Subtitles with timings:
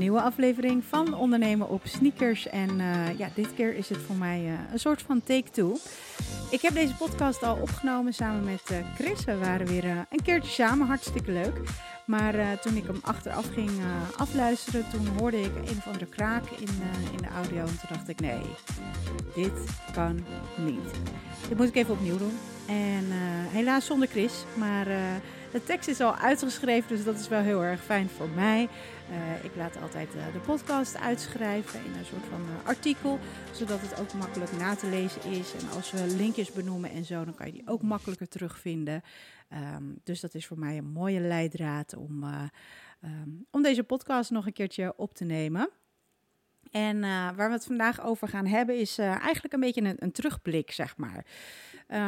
[0.00, 2.48] nieuwe aflevering van Ondernemen op Sneakers.
[2.48, 5.76] En uh, ja, dit keer is het voor mij uh, een soort van take-two.
[6.50, 9.24] Ik heb deze podcast al opgenomen samen met uh, Chris.
[9.24, 11.60] We waren weer een keertje samen, hartstikke leuk.
[12.06, 13.70] Maar toen ik hem achteraf ging
[14.16, 16.68] afluisteren, toen hoorde ik een of andere kraak in,
[17.12, 17.60] in de audio.
[17.60, 18.40] En toen dacht ik, nee,
[19.34, 19.52] dit
[19.92, 20.24] kan
[20.56, 20.90] niet.
[21.48, 22.38] Dit moet ik even opnieuw doen.
[22.66, 23.04] En
[23.50, 24.86] helaas zonder Chris, maar...
[25.52, 28.68] De tekst is al uitgeschreven, dus dat is wel heel erg fijn voor mij.
[29.10, 33.18] Uh, ik laat altijd uh, de podcast uitschrijven in een soort van uh, artikel,
[33.52, 35.54] zodat het ook makkelijk na te lezen is.
[35.54, 39.02] En als we linkjes benoemen en zo, dan kan je die ook makkelijker terugvinden.
[39.76, 42.24] Um, dus dat is voor mij een mooie leidraad om,
[43.04, 45.70] um, om deze podcast nog een keertje op te nemen.
[46.70, 50.70] En waar we het vandaag over gaan hebben is eigenlijk een beetje een, een terugblik,
[50.70, 51.24] zeg maar.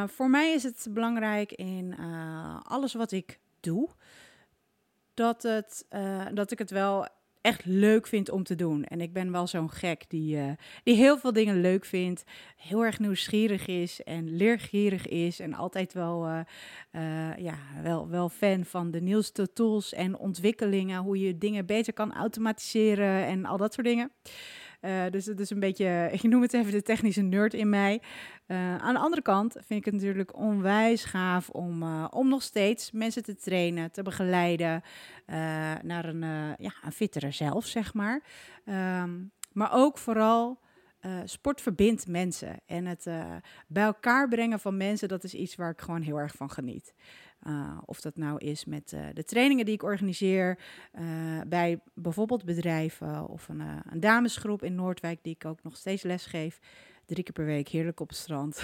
[0.08, 1.96] Voor mij is het belangrijk in
[2.62, 3.88] alles wat ik doe,
[5.14, 7.06] dat, het, uh, dat ik het wel
[7.40, 8.84] echt leuk vind om te doen.
[8.84, 12.24] En ik ben wel zo'n gek die, die heel veel dingen leuk vindt,
[12.56, 16.26] heel erg nieuwsgierig is en leergierig is en altijd wel,
[17.36, 22.12] ja, wel, wel fan van de nieuwste tools en ontwikkelingen, hoe je dingen beter kan
[22.12, 24.12] automatiseren en al dat soort dingen.
[24.82, 28.02] Uh, dus het is een beetje, ik noem het even de technische nerd in mij.
[28.46, 32.42] Uh, aan de andere kant vind ik het natuurlijk onwijs gaaf om, uh, om nog
[32.42, 34.82] steeds mensen te trainen, te begeleiden
[35.82, 36.20] naar een,
[36.58, 38.22] ja, een fittere zelf, zeg maar.
[39.02, 40.60] Um, maar ook vooral
[41.24, 42.56] sport verbindt mensen.
[42.66, 43.06] En het
[43.66, 46.94] bij elkaar brengen van mensen, dat is iets waar ik gewoon heel erg van geniet.
[47.46, 50.58] Uh, of dat nou is met de trainingen die ik organiseer
[51.46, 56.26] bij bijvoorbeeld bedrijven of een, een, damesgroep in Noordwijk, die ik ook nog steeds les
[56.26, 56.58] geef.
[57.04, 58.62] Drie keer per week, heerlijk op het strand.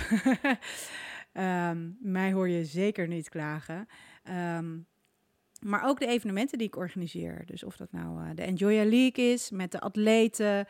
[1.32, 3.88] um, mij hoor je zeker niet klagen.
[4.56, 4.86] Um,
[5.60, 7.46] maar ook de evenementen die ik organiseer.
[7.46, 10.66] Dus of dat nou de Enjoy League is met de atleten.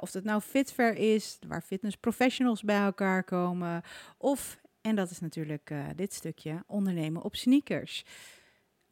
[0.00, 3.82] Of dat nou Fitfair is, waar fitness professionals bij elkaar komen.
[4.18, 8.04] Of, en dat is natuurlijk uh, dit stukje, ondernemen op sneakers.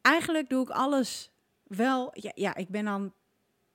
[0.00, 1.30] Eigenlijk doe ik alles
[1.62, 2.10] wel.
[2.34, 3.12] Ja, ik ben dan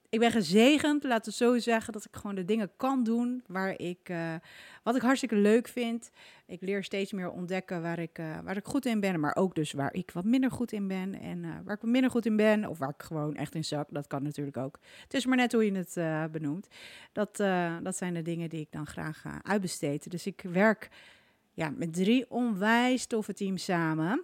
[0.10, 3.80] ik ben gezegend, laten we zo zeggen, dat ik gewoon de dingen kan doen waar
[3.80, 4.34] ik, uh,
[4.84, 6.10] wat ik hartstikke leuk vind.
[6.46, 9.56] Ik leer steeds meer ontdekken waar ik, uh, waar ik goed in ben, maar ook
[9.56, 11.20] dus waar ik wat minder goed in ben.
[11.20, 14.08] En waar ik minder goed in ben, of waar ik gewoon echt in zak, dat
[14.08, 14.80] kan natuurlijk ook.
[15.04, 16.68] Het is maar net hoe je het benoemt.
[17.12, 17.38] Dat,
[17.84, 20.12] dat zijn de dingen die ik dan graag uitbesteed.
[20.12, 20.90] Dus ik werk
[21.58, 24.24] ja, met drie onwijs toffe teams samen.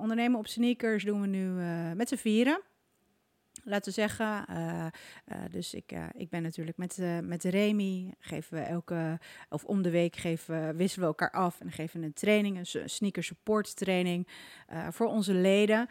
[0.00, 1.46] ondernemen op sneakers doen we nu
[1.94, 2.60] met z'n vieren
[3.64, 4.44] laten we zeggen.
[4.50, 4.86] Uh,
[5.50, 10.16] dus ik, ik ben natuurlijk met, met Remy, geven we elke, of om de week
[10.16, 14.28] geven, we, wisselen we elkaar af en geven een training, een sneaker support training
[14.90, 15.88] voor onze leden.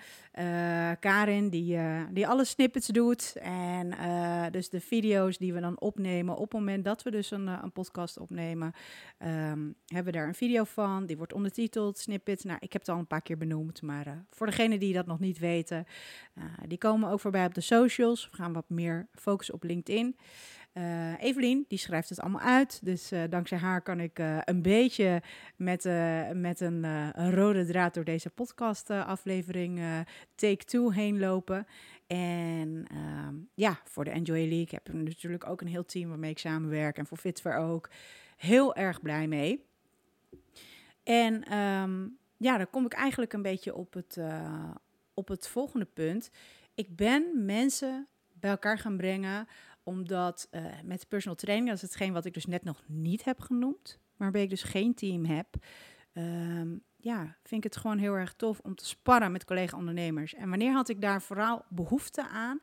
[0.99, 1.79] Karin, die,
[2.11, 3.91] die alle snippets doet en
[4.51, 7.71] dus de video's die we dan opnemen op het moment dat we dus een, een
[7.71, 8.73] podcast opnemen,
[9.19, 12.43] um, hebben we daar een video van, die wordt ondertiteld, snippets.
[12.43, 15.19] Nou, ik heb het al een paar keer benoemd, maar voor degenen die dat nog
[15.19, 15.85] niet weten,
[16.67, 18.29] die komen ook voorbij op de socials.
[18.29, 20.15] We gaan wat meer focussen op LinkedIn.
[20.73, 22.79] Uh, Evelien, die schrijft het allemaal uit.
[22.83, 25.21] Dus uh, dankzij haar kan ik uh, een beetje
[25.55, 25.83] met,
[26.33, 29.81] met een, rode draad door deze podcast-aflevering
[30.35, 31.67] Take Two heen lopen.
[32.07, 36.31] En ehm, ja, voor de Enjoy League heb ik natuurlijk ook een heel team waarmee
[36.31, 36.97] ik samenwerk.
[36.97, 37.89] En voor Fitver ook.
[38.37, 39.65] Heel erg blij mee.
[41.03, 44.17] En um, ja, dan kom ik eigenlijk een beetje op het,
[45.13, 46.31] op het volgende punt
[46.75, 49.47] ik ben mensen bij elkaar gaan brengen,
[49.83, 53.39] omdat uh, met personal training, dat is hetgeen wat ik dus net nog niet heb
[53.39, 55.47] genoemd, waarbij ik dus geen team heb,
[56.13, 60.33] um, ja, vind ik het gewoon heel erg tof om te sparren met collega-ondernemers.
[60.33, 62.59] En wanneer had ik daar vooral behoefte aan?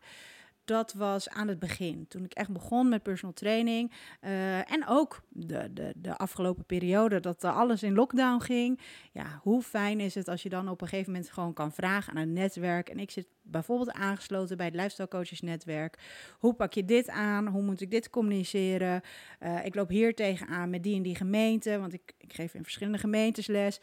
[0.68, 2.06] Dat was aan het begin.
[2.08, 3.92] Toen ik echt begon met personal training.
[4.20, 8.80] Uh, en ook de, de, de afgelopen periode dat alles in lockdown ging.
[9.12, 12.12] Ja, hoe fijn is het als je dan op een gegeven moment gewoon kan vragen
[12.12, 12.88] aan een netwerk.
[12.88, 15.98] En ik zit bijvoorbeeld aangesloten bij het Lifestyle Coaches Netwerk.
[16.38, 17.46] Hoe pak je dit aan?
[17.46, 19.00] Hoe moet ik dit communiceren?
[19.40, 22.62] Uh, ik loop hier tegenaan met die en die gemeente, want ik, ik geef in
[22.62, 23.80] verschillende gemeentes les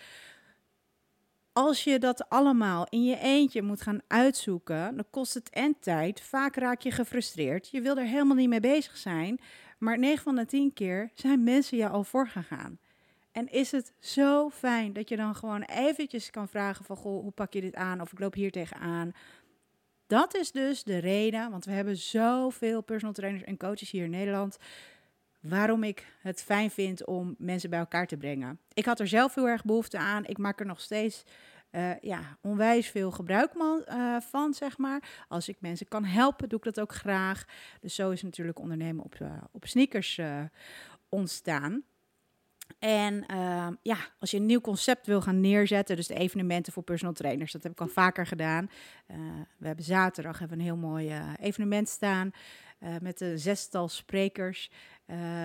[1.55, 6.21] als je dat allemaal in je eentje moet gaan uitzoeken, dan kost het en tijd.
[6.21, 7.69] Vaak raak je gefrustreerd.
[7.69, 9.39] Je wil er helemaal niet mee bezig zijn.
[9.77, 12.79] Maar 9 van de 10 keer zijn mensen jou al voorgegaan.
[13.31, 16.95] En is het zo fijn dat je dan gewoon eventjes kan vragen van...
[16.95, 18.01] Goh, hoe pak je dit aan?
[18.01, 19.11] Of ik loop hier tegenaan.
[20.07, 24.09] Dat is dus de reden, want we hebben zoveel personal trainers en coaches hier in
[24.09, 24.57] Nederland...
[25.47, 28.59] waarom ik het fijn vind om mensen bij elkaar te brengen.
[28.73, 30.25] Ik had er zelf heel erg behoefte aan.
[30.25, 31.23] Ik maak er nog steeds
[31.71, 35.25] uh, ja, onwijs veel gebruik uh, van, zeg maar.
[35.27, 37.45] Als ik mensen kan helpen, doe ik dat ook graag.
[37.79, 39.15] Dus zo is natuurlijk ondernemen op,
[39.51, 40.21] op sneakers
[41.09, 41.83] ontstaan.
[42.79, 43.25] En
[43.81, 47.51] ja, als je een nieuw concept wil gaan neerzetten, dus de evenementen voor personal trainers,
[47.51, 48.69] dat heb ik al vaker gedaan.
[49.57, 52.31] We hebben zaterdag hebben een heel mooi evenement staan
[53.01, 54.71] met een zestal sprekers.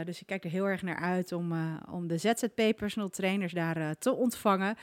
[0.05, 3.99] Dus ik kijk er heel erg naar uit om, om de ZZP personal trainers daar
[3.99, 4.77] te ontvangen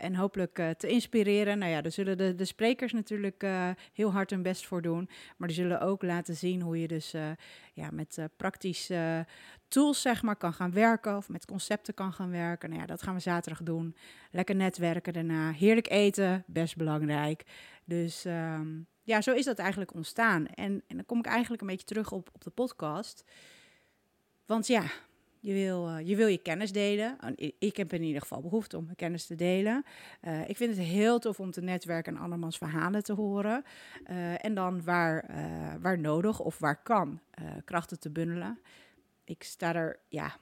[0.00, 1.58] en hopelijk te inspireren.
[1.58, 3.46] Nou ja, daar zullen de, de sprekers natuurlijk
[3.92, 7.14] heel hard hun best voor doen, maar die zullen ook laten zien hoe je dus
[7.72, 8.90] ja, met praktisch
[9.68, 12.68] tools zeg maar kan gaan werken of met concepten kan gaan werken.
[12.68, 13.96] Nou ja, dat gaan we zaterdag doen.
[14.30, 15.50] Lekker netwerken daarna.
[15.50, 17.44] Heerlijk eten, best belangrijk.
[17.84, 18.66] Dus ehm,
[19.02, 20.46] ja, zo is dat eigenlijk ontstaan.
[20.46, 23.24] En, en, dan kom ik eigenlijk een beetje terug op, op de podcast.
[24.48, 24.84] Want ja,
[25.40, 27.16] je wil, uh, je wil je kennis delen.
[27.58, 29.84] Ik heb in ieder geval behoefte om mijn kennis te delen.
[30.22, 33.64] Uh, ik vind het heel tof om te netwerken en andermans verhalen te horen.
[34.10, 35.24] Uh, en dan waar,
[35.80, 37.20] waar nodig of waar kan,
[37.64, 38.58] krachten te bundelen
[39.24, 40.36] ik sta er, ja.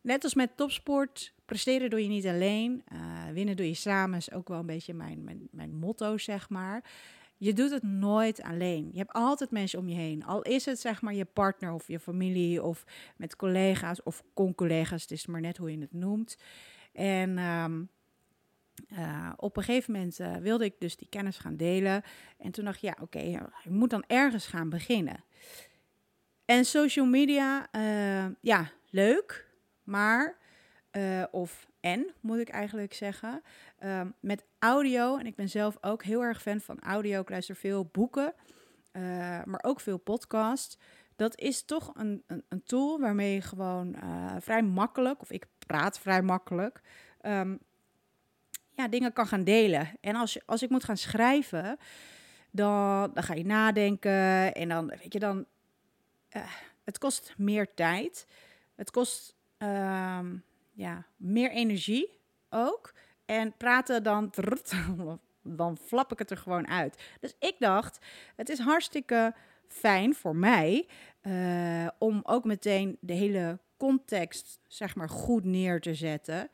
[0.00, 2.84] Net als met topsport, presteren doe je niet alleen.
[3.32, 6.84] Winnen doe je samen, is ook wel een beetje mijn, mijn motto, zeg maar.
[7.40, 8.88] Je doet het nooit alleen.
[8.92, 10.24] Je hebt altijd mensen om je heen.
[10.24, 12.84] Al is het zeg maar je partner of je familie of
[13.16, 15.02] met collega's of con-collega's.
[15.02, 16.38] Het is maar net hoe je het noemt.
[16.92, 17.88] En um,
[18.92, 22.02] uh, op een gegeven moment uh, wilde ik dus die kennis gaan delen.
[22.38, 23.30] En toen dacht ik, ja, oké, okay,
[23.62, 25.24] je moet dan ergens gaan beginnen.
[26.44, 27.68] En social media,
[28.40, 29.46] ja, leuk,
[29.82, 30.38] maar,
[31.30, 33.42] of en moet ik eigenlijk zeggen,
[33.80, 35.16] uh, met audio.
[35.16, 37.20] En ik ben zelf ook heel erg fan van audio.
[37.20, 38.34] Ik luister veel boeken,
[38.92, 39.02] eh,
[39.44, 40.78] maar ook veel podcasts.
[41.16, 43.96] Dat is toch een, een, een tool waarmee je gewoon
[44.38, 46.80] vrij makkelijk, of ik praat vrij makkelijk,
[47.22, 47.58] um,
[48.70, 49.88] ja, dingen kan gaan delen.
[50.00, 51.78] En als, je, als ik moet gaan schrijven,
[52.50, 55.46] dan, dan ga je nadenken en dan, weet je, dan
[56.36, 56.42] uh,
[56.84, 58.26] het kost meer tijd.
[58.74, 60.18] Het kost uh,
[60.80, 62.18] ja, meer energie
[62.50, 62.94] ook.
[63.24, 64.32] En praten dan,
[65.42, 67.02] dan flap ik het er gewoon uit.
[67.20, 67.98] Dus ik dacht,
[68.36, 69.34] het is hartstikke
[69.66, 70.88] fijn voor mij
[71.22, 76.50] uh, om ook meteen de hele context, zeg maar, goed neer te zetten.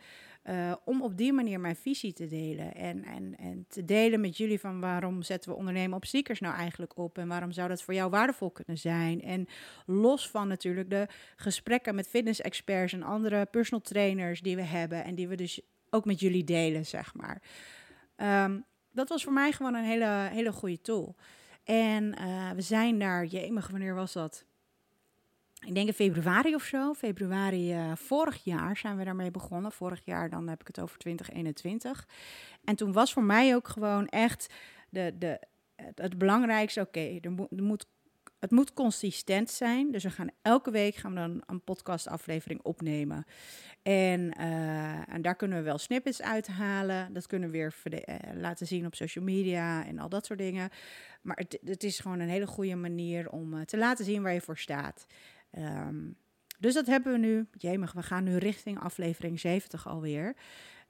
[0.50, 2.75] Uh, om op die manier mijn visie te delen.
[2.75, 6.54] En, en, en te delen met jullie van waarom zetten we ondernemen op stickers nou
[6.54, 7.19] eigenlijk op.
[7.19, 9.22] En waarom zou dat voor jou waardevol kunnen zijn.
[9.22, 9.46] En
[9.87, 11.06] los van natuurlijk de
[11.37, 15.04] gesprekken met fitness-experts en andere personal trainers die we hebben.
[15.04, 15.60] En die we dus
[15.90, 17.42] ook met jullie delen, zeg maar.
[18.44, 21.14] Um, dat was voor mij gewoon een hele, hele goede tool.
[21.64, 24.44] En uh, we zijn daar, jemig, wanneer was dat?
[25.64, 29.72] Ik denk in februari of zo, februari uh, vorig jaar zijn we daarmee begonnen.
[29.72, 32.08] Vorig jaar, dan heb ik het over 2021.
[32.64, 34.54] En toen was voor mij ook gewoon echt
[34.90, 35.40] de, de,
[35.94, 37.86] het, belangrijkste, oké, er, moet
[38.38, 39.90] het moet consistent zijn.
[39.90, 43.24] Dus we gaan elke week gaan we dan een podcastaflevering opnemen.
[43.82, 47.12] En, uh, en daar kunnen we wel snippets uithalen.
[47.12, 50.70] Dat kunnen we weer uh, laten zien op social media en al dat soort dingen.
[51.22, 54.40] Maar het, het is gewoon een hele goede manier om te laten zien waar je
[54.40, 55.06] voor staat.
[55.58, 56.16] Um,
[56.58, 57.46] dus dat hebben we nu.
[57.52, 60.36] Jemig, we gaan nu richting aflevering 70 alweer.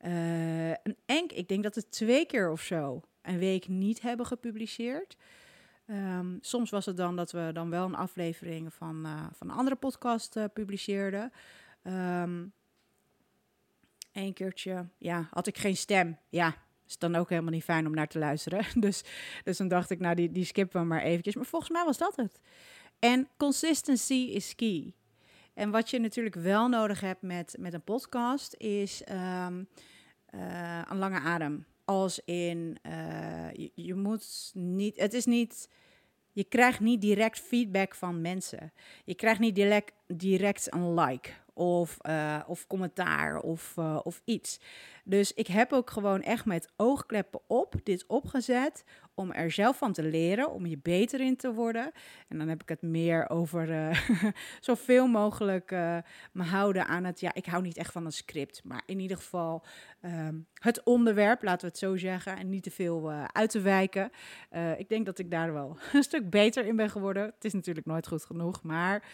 [0.04, 0.70] Uh,
[1.06, 5.16] enk, ik denk dat we twee keer of zo een week niet hebben gepubliceerd.
[5.86, 9.56] Um, soms was het dan dat we dan wel een aflevering van, uh, van een
[9.56, 11.32] andere podcast uh, publiceerden.
[14.12, 16.18] Eén keertje, ja, had ik geen stem.
[16.28, 16.54] Ja,
[16.86, 18.64] is dan ook helemaal niet fijn om naar te luisteren.
[18.80, 19.04] Dus,
[19.44, 21.34] dus dan dacht ik, nou, die, die skippen we maar eventjes.
[21.34, 22.40] Maar volgens mij was dat het.
[22.98, 24.94] En consistency is key.
[25.54, 29.68] En wat je natuurlijk wel nodig hebt met, met een podcast is um,
[30.34, 31.66] uh, een lange adem.
[31.84, 35.68] Als in, uh, je, je, moet niet, het is niet,
[36.32, 38.72] je krijgt niet direct feedback van mensen.
[39.04, 44.60] Je krijgt niet direct, direct een like of, uh, of commentaar of, of iets.
[45.04, 48.84] Dus ik heb ook gewoon echt met oogkleppen op dit opgezet
[49.14, 51.92] om er zelf van te leren, om je beter in te worden.
[52.28, 54.00] En dan heb ik het meer over uh,
[54.60, 55.98] zoveel mogelijk uh,
[56.32, 59.16] me houden aan het, ja, ik hou niet echt van een script, maar in ieder
[59.16, 59.64] geval
[60.02, 64.10] um, het onderwerp, laten we het zo zeggen, en niet te veel uit te wijken.
[64.76, 67.22] ik denk dat ik daar wel een stuk beter in ben geworden.
[67.24, 69.04] Het is natuurlijk nooit goed genoeg, maar,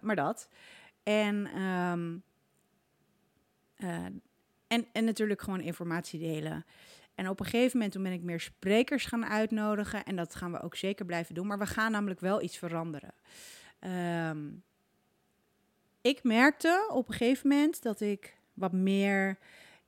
[0.00, 0.48] maar dat.
[1.02, 2.22] En, um,
[4.66, 6.64] en, en natuurlijk gewoon informatie delen.
[7.14, 10.04] En op een gegeven moment toen ben ik meer sprekers gaan uitnodigen.
[10.04, 11.46] En dat gaan we ook zeker blijven doen.
[11.46, 13.14] Maar we gaan namelijk wel iets veranderen.
[14.28, 14.62] Um,
[16.00, 19.38] ik merkte op een gegeven moment dat ik wat meer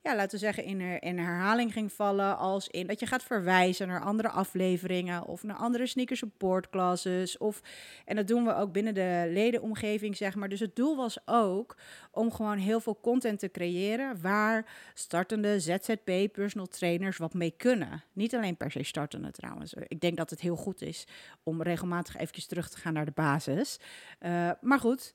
[0.05, 2.39] ja, laten we zeggen, in, her, in herhaling ging vallen.
[2.39, 7.39] Als in dat je gaat verwijzen naar andere afleveringen of naar andere sneaker support classes.
[7.39, 7.61] Of,
[8.05, 10.49] en dat doen we ook binnen de ledenomgeving, zeg maar.
[10.49, 11.77] Dus het doel was ook
[12.11, 18.03] om gewoon heel veel content te creëren waar startende ZZP personal trainers wat mee kunnen.
[18.13, 19.75] Niet alleen per se startende trouwens.
[19.75, 21.07] Ik denk dat het heel goed is
[21.43, 23.79] om regelmatig eventjes terug te gaan naar de basis.
[24.21, 25.15] Uh, maar goed,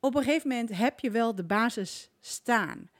[0.00, 2.90] op een gegeven moment heb je wel de basis staan.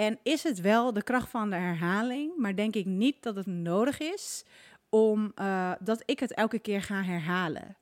[0.00, 3.46] En is het wel de kracht van de herhaling, maar denk ik niet dat het
[3.46, 4.44] nodig is
[4.88, 7.76] om uh, dat ik het elke keer ga herhalen.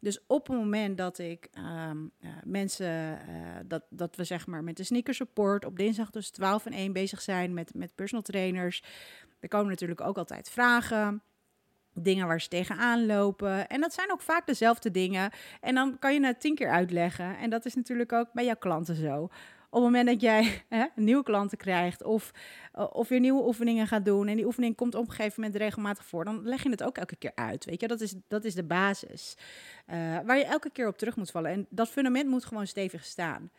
[0.00, 1.48] Dus op het moment dat ik
[1.90, 6.10] um, uh, mensen, uh, dat, dat we zeg maar met de sneaker support op dinsdag
[6.10, 8.82] tussen 12 en 1 bezig zijn met, met personal trainers,
[9.40, 11.22] er komen natuurlijk ook altijd vragen
[11.94, 13.68] dingen waar ze tegenaan lopen.
[13.68, 15.30] En dat zijn ook vaak dezelfde dingen.
[15.60, 17.38] En dan kan je het tien keer uitleggen.
[17.38, 19.28] En dat is natuurlijk ook bij jouw klanten zo.
[19.70, 22.30] Op het moment dat jij hè, nieuwe klanten krijgt of,
[22.78, 25.60] uh, of weer nieuwe oefeningen gaat doen en die oefening komt op een gegeven moment
[25.60, 27.64] regelmatig voor, dan leg je het ook elke keer uit.
[27.64, 29.36] Weet je, dat is, dat is de basis
[29.86, 31.50] uh, waar je elke keer op terug moet vallen.
[31.50, 33.50] En dat fundament moet gewoon stevig staan.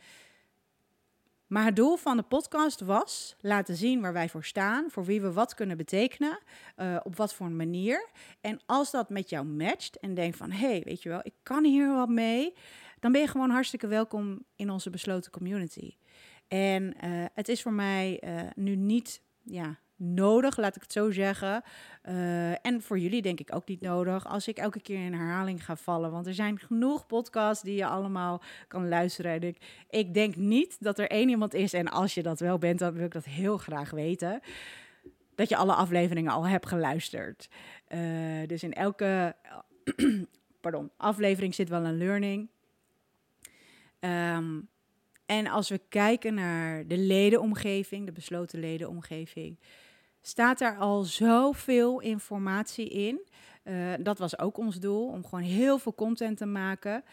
[1.50, 5.22] Maar het doel van de podcast was laten zien waar wij voor staan, voor wie
[5.22, 6.40] we wat kunnen betekenen,
[6.78, 8.10] uh, op wat voor manier.
[8.42, 11.34] En als dat met jou matcht en denkt van, hé, hey, weet je wel, ik
[11.44, 12.54] kan hier wat mee,
[13.00, 15.96] dan ben je gewoon hartstikke welkom in onze besloten community.
[16.48, 21.12] En uh, het is voor mij uh, nu niet, ja, nodig, laat ik het zo
[21.12, 21.64] zeggen.
[22.10, 25.66] Uh, en voor jullie denk ik ook niet nodig als ik elke keer in herhaling
[25.66, 26.12] ga vallen.
[26.12, 29.32] Want er zijn genoeg podcasts die je allemaal kan luisteren.
[29.32, 32.58] En ik, ik denk niet dat er één iemand is, en als je dat wel
[32.58, 34.40] bent, dan wil ik dat heel graag weten.
[35.36, 37.50] Dat je alle afleveringen al hebt geluisterd.
[38.48, 39.36] Dus in elke
[40.62, 42.50] pardon, aflevering zit wel een learning.
[44.00, 44.70] Um,
[45.26, 49.60] en als we kijken naar de ledenomgeving, de besloten ledenomgeving,
[50.22, 53.20] staat daar al zoveel informatie in.
[53.64, 57.04] Uh, dat was ook ons doel, om gewoon heel veel content te maken.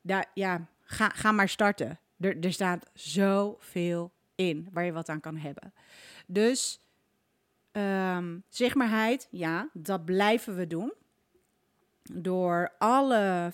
[0.00, 1.98] Daar, ja, ga, ga maar starten.
[2.20, 5.72] Er, er staat zoveel in waar je wat aan kan hebben.
[6.26, 6.80] Dus
[7.72, 10.92] um, zichtbaarheid, ja, dat blijven we doen.
[12.12, 13.52] Door alle,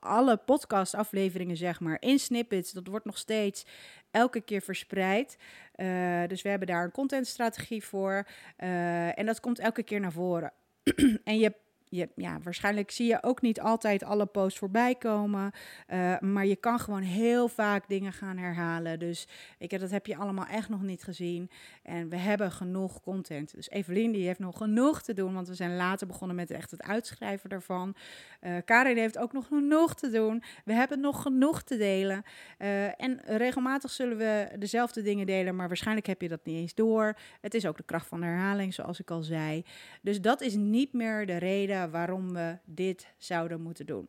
[0.00, 2.72] alle podcastafleveringen, zeg maar, in snippets.
[2.72, 3.66] Dat wordt nog steeds
[4.10, 5.36] elke keer verspreid.
[5.76, 8.26] Uh, dus we hebben daar een contentstrategie voor.
[8.58, 10.52] Uh, en dat komt elke keer naar voren.
[11.24, 11.54] en je
[11.90, 15.52] je, ja, waarschijnlijk zie je ook niet altijd alle posts voorbij komen.
[15.88, 18.98] Uh, maar je kan gewoon heel vaak dingen gaan herhalen.
[18.98, 19.28] Dus
[19.58, 21.50] ik, dat heb je allemaal echt nog niet gezien.
[21.82, 23.54] En we hebben genoeg content.
[23.54, 25.34] Dus Evelien die heeft nog genoeg te doen.
[25.34, 27.94] Want we zijn later begonnen met echt het uitschrijven daarvan.
[28.40, 30.42] Uh, Karin heeft ook nog genoeg te doen.
[30.64, 32.22] We hebben nog genoeg te delen.
[32.58, 35.56] Uh, en regelmatig zullen we dezelfde dingen delen.
[35.56, 37.16] Maar waarschijnlijk heb je dat niet eens door.
[37.40, 39.64] Het is ook de kracht van de herhaling, zoals ik al zei.
[40.02, 44.08] Dus dat is niet meer de reden waarom we dit zouden moeten doen.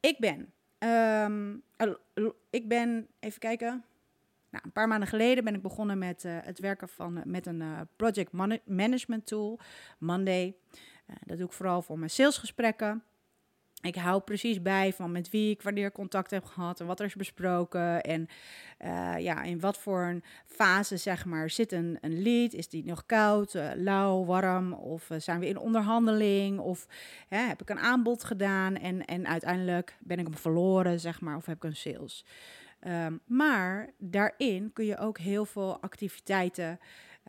[0.00, 1.62] Ik ben, um,
[2.50, 3.84] ik ben, even kijken.
[4.50, 7.46] Nou, een paar maanden geleden ben ik begonnen met uh, het werken van, uh, met
[7.46, 8.32] een uh, project
[8.64, 9.58] management tool,
[9.98, 10.56] Monday.
[11.24, 13.02] dat doe ik vooral voor mijn salesgesprekken.
[13.82, 17.06] Ik hou precies bij van met wie ik wanneer contact heb gehad en wat er
[17.06, 18.00] is besproken.
[18.00, 18.28] En
[18.84, 22.52] uh, ja, in wat voor een fase zeg maar zit een, een lead.
[22.52, 24.72] Is die nog koud, uh, lauw, warm?
[24.72, 26.58] Of uh, zijn we in onderhandeling?
[26.58, 26.86] Of
[27.28, 31.36] heb ik een aanbod gedaan en, en uiteindelijk ben ik hem verloren, zeg maar.
[31.36, 32.24] Of heb ik een sales?
[32.86, 36.80] Um, maar daarin kun je ook heel veel activiteiten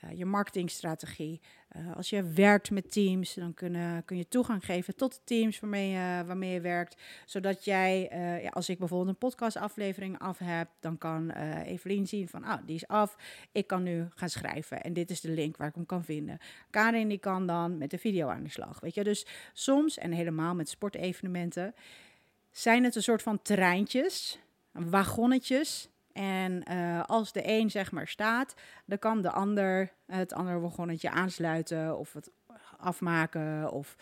[0.03, 1.41] uh, je marketingstrategie.
[1.77, 5.89] Uh, als je werkt met teams, dan kun, je toegang geven tot de teams waarmee
[5.89, 7.01] je, waarmee je werkt.
[7.25, 8.09] Zodat jij,
[8.43, 11.31] ja, als ik bijvoorbeeld een podcastaflevering af heb, dan kan
[11.63, 13.15] Evelien zien van, ah, die is af.
[13.51, 16.37] Ik kan nu gaan schrijven en dit is de link waar ik hem kan vinden.
[16.69, 19.03] Karin die kan dan met de video aan de slag, weet je.
[19.03, 21.73] Dus soms, en helemaal met sportevenementen,
[22.51, 24.39] zijn het een soort van treintjes,
[24.71, 28.53] wagonnetjes en uh, als de een zeg maar staat,
[28.85, 32.31] dan kan de ander het andere wagonnetje aansluiten of het
[32.77, 33.95] afmaken of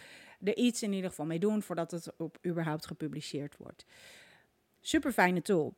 [0.43, 3.85] er iets in ieder geval mee doen voordat het op überhaupt gepubliceerd wordt.
[4.81, 5.73] Super fijne tool.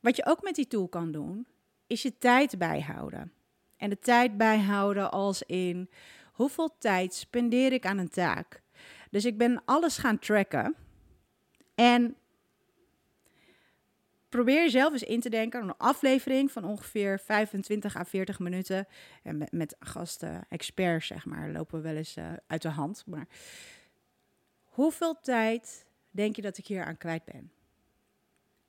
[0.00, 1.46] Wat je ook met die tool kan doen,
[1.86, 3.32] is je tijd bijhouden.
[3.76, 5.90] En de tijd bijhouden als in
[6.32, 8.62] hoeveel tijd spendeer ik aan een taak.
[9.10, 10.74] Dus ik ben alles gaan tracken.
[11.74, 12.16] En
[14.30, 18.86] probeer jezelf eens in te denken aan een aflevering van ongeveer 25 à 40 minuten.
[19.22, 23.02] En met, gasten, experts, zeg maar, lopen we wel eens uh, uit de hand.
[23.06, 23.26] Maar
[24.64, 27.52] hoeveel tijd denk je dat ik hier aan kwijt ben?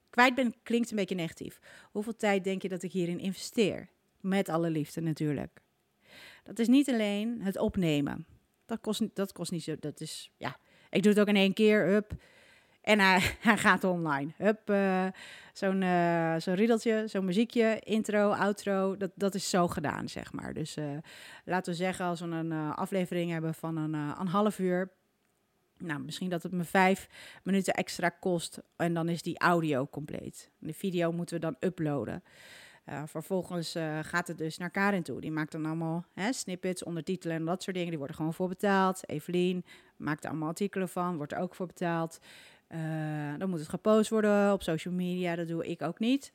[0.10, 1.60] Kwijt ben klinkt een beetje negatief.
[1.92, 3.90] Hoeveel tijd denk je dat ik hierin investeer?
[4.20, 5.62] Met alle liefde natuurlijk.
[6.44, 8.26] Dat is niet alleen het opnemen.
[8.66, 9.76] Dat kost, dat kost niet zo.
[9.80, 10.58] Dat is, ja.
[10.90, 11.86] Ik doe het ook in één keer.
[11.86, 12.14] Hup.
[12.82, 14.32] En hij, gaat online.
[14.38, 14.70] Hup.
[14.70, 15.08] Uh,
[15.54, 18.98] zo'n uh, zo'n zo'n muziekje, intro, outro.
[18.98, 20.54] Dat, dat is zo gedaan, zeg maar.
[20.54, 20.86] Dus uh,
[21.46, 24.92] laten we zeggen, als we een aflevering hebben van een, een half uur
[25.78, 27.08] nou, misschien dat het me vijf
[27.44, 30.52] minuten extra kost en dan is die audio compleet.
[30.58, 32.24] De video moeten we dan uploaden.
[33.06, 35.22] Vervolgens gaat het dus naar Karin toe.
[35.22, 37.90] Die maakt dan allemaal hè, snippets, ondertitelen en dat soort dingen.
[37.90, 39.10] Die worden gewoon voor betaald.
[39.10, 39.66] Evelien
[39.98, 42.20] maakt er allemaal artikelen van, wordt er ook voor betaald.
[42.74, 42.80] Uh,
[43.38, 45.36] dan moet het gepost worden op social media.
[45.36, 46.32] Dat doe ik ook niet.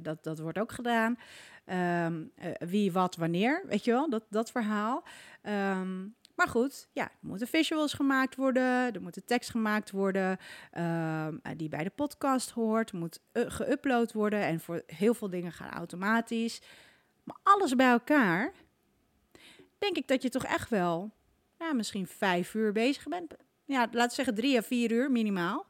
[0.00, 1.16] dat, dat wordt ook gedaan.
[2.04, 5.04] Um, wie, wat, wanneer, weet je wel, dat, dat verhaal.
[5.42, 10.38] Um, maar goed, ja, er moeten visuals gemaakt worden, er moet tekst gemaakt worden
[10.78, 15.70] uh, die bij de podcast hoort, moet geüpload worden en voor heel veel dingen gaan
[15.70, 16.60] automatisch.
[17.24, 18.52] Maar alles bij elkaar,
[19.78, 21.10] denk ik dat je toch echt wel,
[21.58, 23.34] ja, misschien vijf uur bezig bent.
[23.68, 25.66] Ja, laten we zeggen drie à vier uur minimaal.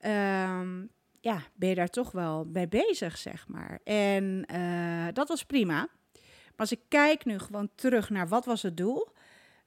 [0.00, 0.90] Um,
[1.20, 3.80] ja, ben je daar toch wel bij bezig, zeg maar.
[3.84, 5.88] En uh, dat was prima.
[6.14, 9.08] Maar als ik kijk nu gewoon terug naar wat was het doel,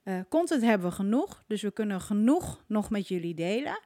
[0.04, 3.80] uh, content hebben we genoeg, dus we kunnen genoeg nog met jullie delen.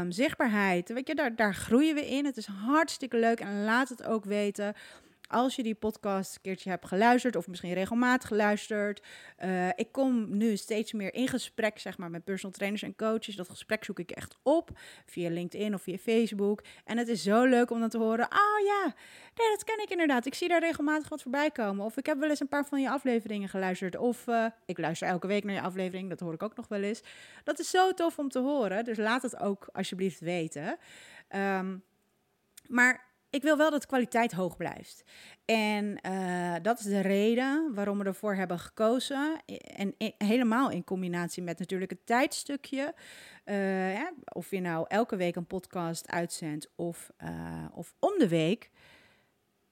[0.00, 2.24] Um, zichtbaarheid, weet je, daar, daar groeien we in.
[2.24, 4.74] Het is hartstikke leuk en laat het ook weten
[5.30, 9.02] als je die podcast een keertje hebt geluisterd of misschien regelmatig geluisterd.
[9.44, 13.36] Uh, ik kom nu steeds meer in gesprek zeg maar, met personal trainers en coaches.
[13.36, 14.70] Dat gesprek zoek ik echt op
[15.06, 16.62] via LinkedIn of via Facebook.
[16.84, 18.94] En het is zo leuk om dan te horen, oh ja,
[19.34, 20.26] nee, dat ken ik inderdaad.
[20.26, 21.84] Ik zie daar regelmatig wat voorbij komen.
[21.84, 23.96] Of ik heb wel eens een paar van je afleveringen geluisterd.
[23.96, 26.82] Of uh, ik luister elke week naar je aflevering, dat hoor ik ook nog wel
[26.82, 27.02] eens.
[27.44, 30.78] Dat is zo tof om te horen, dus laat het ook alsjeblieft weten.
[31.36, 31.82] Um,
[32.68, 35.04] maar ik wil wel dat de kwaliteit hoog blijft.
[35.44, 39.40] En uh, dat is de reden waarom we ervoor hebben gekozen.
[39.76, 42.94] En helemaal in combinatie met natuurlijk het tijdstukje.
[43.44, 48.70] Ja, of je nou elke week een podcast uitzendt of, uh, of om de week.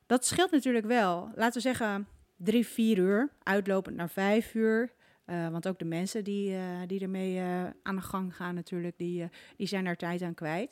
[0.07, 1.31] Dat scheelt natuurlijk wel.
[1.35, 3.31] Laten we zeggen drie, vier uur.
[3.43, 4.93] Uitlopend naar vijf uur.
[5.25, 7.41] want ook de mensen die, die ermee
[7.83, 10.71] aan de gang gaan natuurlijk, die, die zijn daar tijd aan kwijt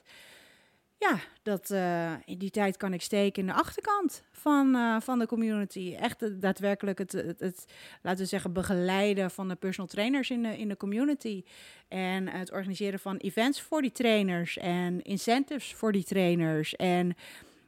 [0.99, 5.19] ja, dat, uh, in die tijd kan ik steken in de achterkant van, uh, van
[5.19, 5.95] de community.
[5.99, 7.65] Echt daadwerkelijk het, het, het,
[8.03, 11.45] laten we zeggen, begeleiden van de personal trainers in de, in de community.
[11.89, 16.77] En het organiseren van events voor die trainers en incentives voor die trainers.
[16.77, 17.17] En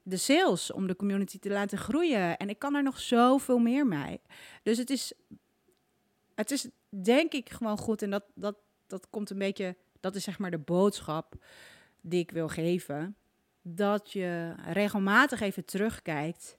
[0.02, 2.36] de sales om de community te laten groeien.
[2.36, 4.20] En ik kan er nog zoveel meer mee.
[4.62, 5.12] Dus het is,
[6.34, 8.02] het is denk ik gewoon goed.
[8.02, 11.34] En dat, dat, dat komt een beetje, dat is zeg maar de boodschap
[12.08, 13.16] die ik wil geven,
[13.62, 16.58] dat je regelmatig even terugkijkt.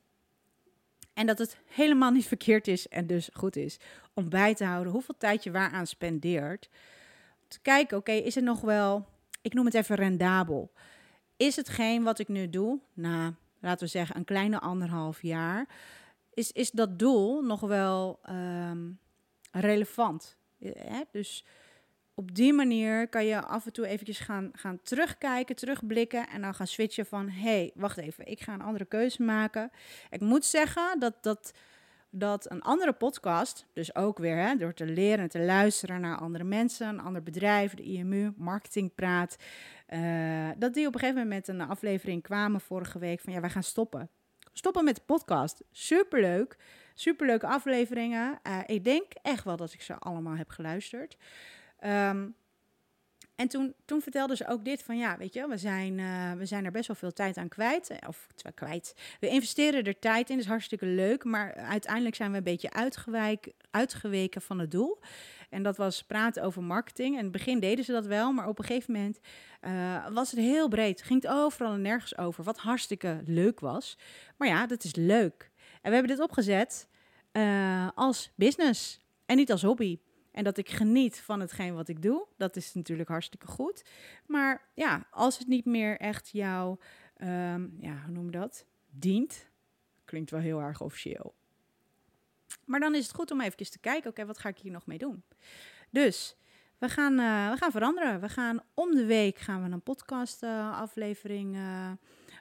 [1.14, 3.80] En dat het helemaal niet verkeerd is en dus goed is
[4.14, 6.70] om bij te houden hoeveel tijd je waaraan spendeert.
[7.48, 9.06] Te kijken, oké, is het nog wel,
[9.42, 10.72] ik noem het even rendabel.
[11.38, 15.68] Is hetgeen wat ik nu doe, na, laten we zeggen, een kleine anderhalf jaar,
[16.34, 19.00] is, is dat doel nog wel um,
[19.52, 20.38] relevant?
[20.58, 21.46] Ja, dus
[22.20, 26.54] op die manier kan je af en toe eventjes gaan, gaan terugkijken, terugblikken en dan
[26.54, 29.72] gaan switchen van, hé, hey, wacht even, ik ga een andere keuze maken.
[30.10, 31.54] Ik moet zeggen dat, dat,
[32.10, 36.18] dat een andere podcast, dus ook weer hè, door te leren en te luisteren naar
[36.18, 39.36] andere mensen, een ander bedrijf, de IMU, marketingpraat,
[39.90, 43.50] uh, dat die op een gegeven moment een aflevering kwamen vorige week van, ja, wij
[43.50, 44.10] gaan stoppen.
[44.54, 45.64] Stoppen met de podcast.
[45.72, 46.58] Superleuk.
[46.94, 48.40] Superleuke afleveringen.
[48.48, 51.18] Uh, ik denk echt wel dat ik ze allemaal heb geluisterd.
[51.86, 52.36] Um,
[53.40, 54.02] en toen, toen
[54.34, 56.96] ze ook dit van ja, weet je, we zijn, uh, we zijn er best wel
[56.96, 57.90] veel tijd aan kwijt.
[57.90, 58.94] Eh, of kwijt.
[59.20, 61.24] We investeren er tijd in, dat is hartstikke leuk.
[61.24, 65.00] Maar uiteindelijk zijn we een beetje uitgewijk, uitgeweken van het doel.
[65.50, 67.12] En dat was praten over marketing.
[67.14, 69.20] En in het begin deden ze dat wel, maar op een gegeven moment
[69.62, 71.02] uh, was het heel breed.
[71.02, 73.98] Ging het overal en nergens over, wat hartstikke leuk was.
[74.38, 75.52] Maar ja, dat is leuk.
[75.82, 76.88] En we hebben dit opgezet
[77.96, 80.00] als business en niet als hobby.
[80.40, 82.28] En dat ik geniet van hetgeen wat ik doe.
[82.38, 83.84] Dat is natuurlijk hartstikke goed.
[84.26, 86.78] Maar ja, als het niet meer echt jou,
[87.22, 88.66] um, ja, hoe noem je dat?
[88.90, 89.50] Dient.
[90.06, 91.34] Klinkt wel heel erg officieel.
[92.66, 94.86] Maar dan is het goed om even te kijken, oké, wat ga ik hier nog
[94.86, 95.24] mee doen?
[95.90, 96.36] Dus
[96.78, 98.22] we gaan, uh, we gaan veranderen.
[98.22, 101.92] We gaan om de week gaan we een podcast uh, aflevering uh,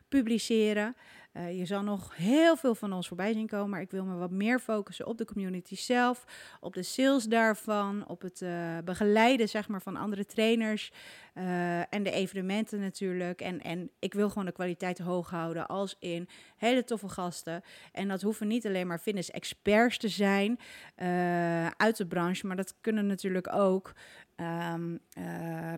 [0.08, 0.96] publiceren.
[1.32, 4.14] Uh, je zal nog heel veel van ons voorbij zien komen, maar ik wil me
[4.14, 6.24] wat meer focussen op de community zelf,
[6.60, 10.92] op de sales daarvan, op het uh, begeleiden zeg maar, van andere trainers
[11.34, 13.40] uh, en de evenementen natuurlijk.
[13.40, 17.62] En, en ik wil gewoon de kwaliteit hoog houden, als in hele toffe gasten.
[17.92, 20.58] En dat hoeven niet alleen maar fitness-experts te zijn
[21.76, 23.92] uit de branche, maar dat kunnen natuurlijk ook
[24.36, 25.00] um,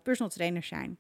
[0.03, 0.99] personal trainers zijn.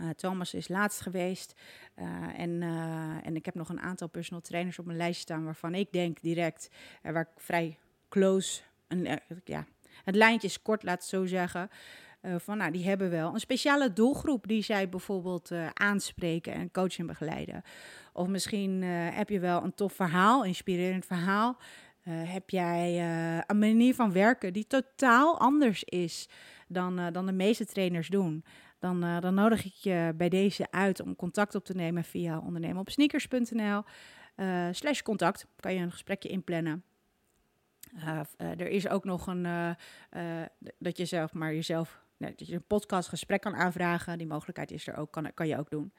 [0.00, 1.54] Uh, Thomas is laatst geweest.
[1.96, 2.04] Uh,
[2.40, 5.74] en, uh, en ik heb nog een aantal personal trainers op mijn lijst staan waarvan
[5.74, 6.70] ik denk direct,
[7.02, 9.66] waar ik vrij close, een, ja,
[10.04, 11.70] het lijntje is kort, laat het zo zeggen.
[12.22, 17.06] van nou, die hebben wel een speciale doelgroep die zij bijvoorbeeld aanspreken en coachen en
[17.06, 17.62] begeleiden.
[18.12, 21.56] Of misschien heb je wel een tof verhaal, inspirerend verhaal.
[22.08, 23.00] heb jij
[23.46, 26.28] een manier van werken die totaal anders is
[26.68, 28.44] dan, dan de meeste trainers doen?
[28.78, 32.38] Dan, uh, dan nodig ik je bij deze uit om contact op te nemen via
[32.38, 33.82] ondernemenopsneakers.nl
[34.36, 35.46] uh, slash contact.
[35.56, 36.82] Kan je een gesprekje inplannen.
[37.96, 39.46] Uh, er is ook nog een,
[40.78, 44.18] dat je zelf maar jezelf, nee, dat je een podcastgesprek kan aanvragen.
[44.18, 45.92] Die mogelijkheid is er ook, kan, kan je ook doen.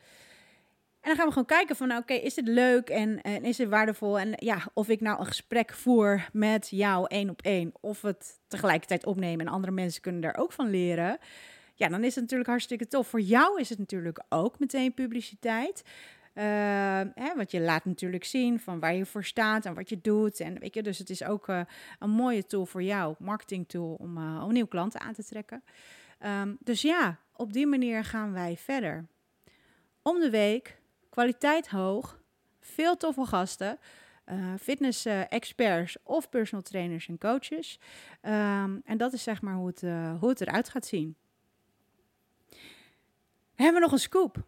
[1.01, 3.57] En dan gaan we gewoon kijken van, nou, oké, is dit leuk en, en, is
[3.57, 4.19] het waardevol?
[4.19, 8.39] En ja, of ik nou een gesprek voer met jou één op één, of het
[8.47, 11.19] tegelijkertijd opnemen en andere mensen kunnen daar ook van leren
[11.79, 13.07] ja, dan is het natuurlijk hartstikke tof.
[13.07, 15.83] Voor jou is het natuurlijk ook meteen publiciteit.
[16.33, 16.43] Uh,
[17.15, 20.39] hè, want je laat natuurlijk zien van waar je voor staat en wat je doet.
[20.39, 21.61] En weet je, dus het is ook uh,
[21.99, 25.63] een mooie tool voor jou, marketing tool, om, uh, nieuwe klanten aan te trekken.
[26.25, 29.05] Um, dus ja, op die manier gaan wij verder.
[30.01, 32.21] Om de week, kwaliteit hoog,
[32.59, 33.79] veel toffe gasten.
[34.59, 37.79] fitness experts of personal trainers en coaches.
[38.21, 39.81] Um, en dat is zeg maar hoe het,
[40.19, 41.15] hoe het eruit gaat zien
[43.63, 44.43] hebben we nog een scoop.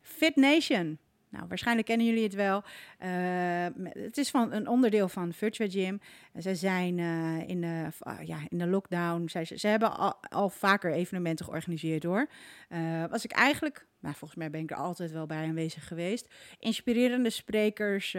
[0.00, 0.98] Fit Nation.
[1.34, 2.62] Nou, waarschijnlijk kennen jullie het wel.
[3.04, 6.00] Uh, het is van een onderdeel van Virtua Gym.
[6.40, 9.28] Ze zijn uh, in, de, uh, ja, in de lockdown.
[9.54, 9.96] Ze, hebben
[10.30, 12.26] al, vaker evenementen georganiseerd hoor.
[12.68, 16.28] Eh, was ik eigenlijk maar volgens mij ben ik er altijd wel bij aanwezig geweest.
[16.58, 18.16] Inspirerende sprekers,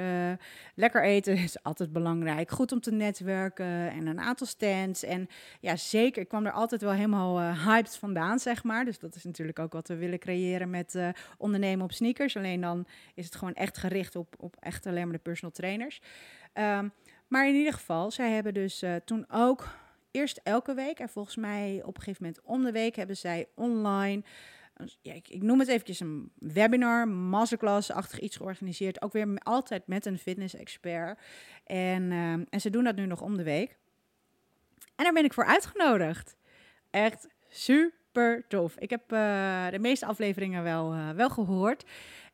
[0.76, 2.52] lekker eten is altijd belangrijk.
[2.52, 5.04] Goed om te netwerken en een aantal stands.
[5.04, 5.28] En
[5.60, 8.86] ja, zeker, ik kwam er altijd wel helemaal hyped vandaan, zeg maar.
[8.86, 10.98] Dus dat is natuurlijk ook wat we willen creëren met
[11.38, 12.38] ondernemen op sneakers.
[12.38, 16.02] Alleen dan is het gewoon echt gericht op, op echt alleen maar de personal trainers.
[16.54, 16.94] Um,
[17.28, 19.68] maar in ieder geval, zij hebben dus toen ook
[20.12, 23.48] eerst elke week en volgens mij op een gegeven moment om de week hebben zij
[23.56, 24.24] online
[25.02, 29.02] ja, ik, noem het eventjes een webinar, masterclass-achtig iets georganiseerd.
[29.02, 31.20] Ook weer altijd met een fitness-expert.
[31.64, 33.78] En, uh, en ze doen dat nu nog om de week.
[34.96, 36.36] En daar ben ik voor uitgenodigd.
[36.90, 38.76] Echt super tof.
[38.78, 41.86] Ik heb uh, de meeste afleveringen wel, uh, wel gehoord.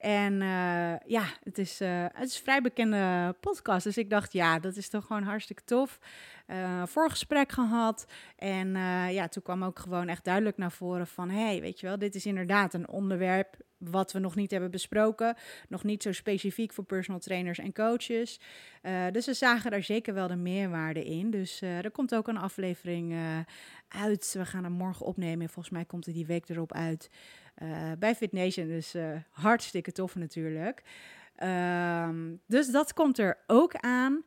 [0.02, 3.84] En uh, ja, het is, het is een vrij bekende podcast.
[3.84, 6.00] Dus ik dacht, ja, dat is toch gewoon hartstikke tof
[6.48, 8.06] uh, voorgesprek gehad.
[8.36, 8.70] En
[9.12, 11.30] ja, toen kwam ook gewoon echt duidelijk naar voren van...
[11.30, 15.36] hey, weet je wel, dit is inderdaad een onderwerp wat we nog niet hebben besproken.
[15.70, 18.40] Nog niet zo specifiek voor personal trainers en coaches.
[19.12, 21.32] Dus we zagen daar zeker wel de meerwaarde in.
[21.32, 23.16] Dus er komt ook een aflevering
[23.88, 24.34] uit.
[24.38, 25.50] We gaan hem morgen opnemen.
[25.50, 27.10] Volgens mij komt er die week erop uit
[28.00, 28.68] bij Fit Nation.
[28.68, 28.96] Dus
[29.30, 30.84] hartstikke tof natuurlijk.
[31.44, 34.24] Um, dus dat komt er ook aan.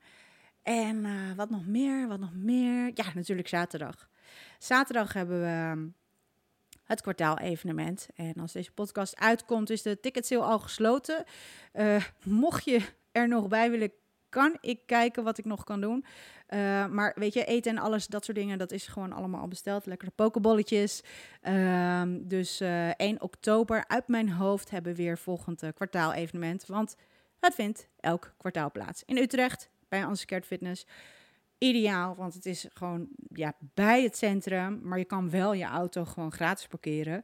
[0.62, 2.90] En uh, wat nog meer, wat nog meer?
[2.94, 4.08] Ja, natuurlijk zaterdag.
[4.58, 5.86] Zaterdag hebben we ehm,
[6.84, 8.08] het kwartaal-evenement.
[8.14, 11.24] En als deze podcast uitkomt, is de ticketsale al gesloten.
[12.22, 12.80] Mocht je
[13.12, 13.92] er nog bij willen,
[14.34, 16.04] kan ik kijken wat ik nog kan doen.
[16.48, 19.48] Uh, maar weet je, eten en alles, dat soort dingen, dat is gewoon allemaal al
[19.48, 19.86] besteld.
[19.86, 21.02] Lekkere pokebolletjes.
[21.42, 26.66] Uh, dus 1 oktober uit mijn hoofd hebben we weer volgend kwartaal-evenement.
[26.66, 26.96] Want
[27.40, 29.02] het vindt elk kwartaal plaats.
[29.06, 30.86] In Utrecht, bij Unscared Fitness.
[31.58, 36.04] Ideaal, want het is gewoon ja, bij het centrum, maar je kan wel je auto
[36.04, 37.22] gewoon gratis parkeren.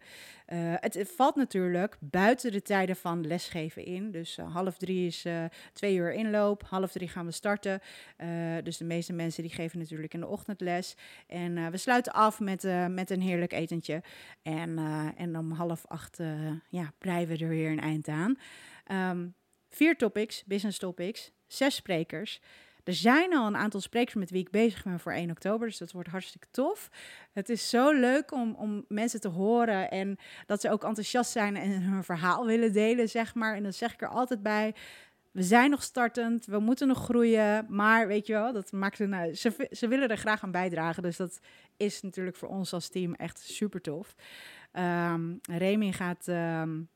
[0.53, 4.11] Uh, het, valt natuurlijk buiten de tijden van lesgeven in.
[4.11, 7.81] Dus uh, half drie is uh, twee uur inloop, half drie gaan we starten.
[8.63, 10.97] dus de meeste mensen die geven natuurlijk in de ochtend les.
[11.27, 14.03] En we sluiten af met, met een heerlijk etentje.
[14.43, 14.79] En,
[15.17, 16.19] en om half acht
[16.69, 18.39] ja, breien we er weer een eind aan.
[18.93, 19.35] Um,
[19.69, 22.41] vier topics, business topics zes sprekers.
[22.91, 25.79] Er zijn al een aantal sprekers met wie ik bezig ben voor 1 oktober, dus
[25.79, 26.91] dat wordt hartstikke tof.
[27.33, 31.57] Het is zo leuk om, om mensen te horen en dat ze ook enthousiast zijn
[31.57, 33.55] en hun verhaal willen delen, zeg maar.
[33.55, 34.75] En dan zeg ik er altijd bij,
[35.31, 39.35] we zijn nog startend, we moeten nog groeien, maar weet je wel, dat maakt nou,
[39.35, 41.41] ze, ze willen er graag aan bijdragen, dus dat
[41.77, 44.15] is natuurlijk voor ons als team echt super tof.
[44.73, 46.27] Um, Remy gaat...
[46.29, 46.89] Um,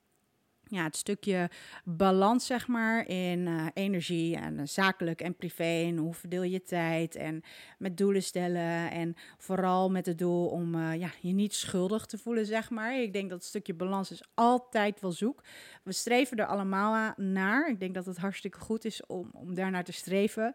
[0.75, 1.51] ja, het stukje
[1.85, 5.85] balans, zeg maar, in uh, energie en uh, zakelijk en privé.
[5.87, 7.43] En hoe verdeel je tijd en
[7.79, 8.91] met doelen stellen.
[8.91, 13.01] En vooral met het doel om uh, ja, je niet schuldig te voelen, zeg maar.
[13.01, 15.43] Ik denk dat het stukje balans is altijd wel zoek.
[15.83, 17.69] We streven er allemaal naar.
[17.69, 20.55] Ik denk dat het hartstikke goed is om, om daar naar te streven.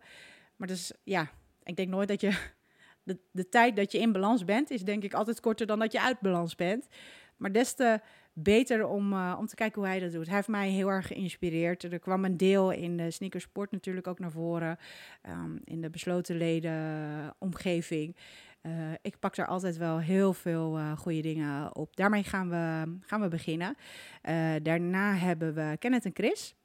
[0.55, 1.29] Maar dus, ja,
[1.63, 2.37] ik denk nooit dat je...
[3.03, 5.91] De, de tijd dat je in balans bent, is denk ik altijd korter dan dat
[5.91, 6.87] je uit balans bent.
[7.37, 7.99] Maar des te
[8.33, 10.25] beter om, uh, om te kijken hoe hij dat doet.
[10.25, 11.83] Hij heeft mij heel erg geïnspireerd.
[11.83, 14.77] Er kwam een deel in de sneakersport natuurlijk ook naar voren.
[15.29, 18.15] Um, in de besloten leden omgeving.
[18.61, 21.95] Uh, ik pak daar altijd wel heel veel uh, goede dingen op.
[21.95, 23.75] Daarmee gaan we, gaan we beginnen.
[24.61, 26.55] daarna hebben we Kenneth en Chris.